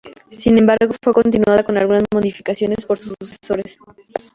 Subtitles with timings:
[0.31, 3.77] Sin embargo fue continuada con algunas modificaciones por sus sucesores.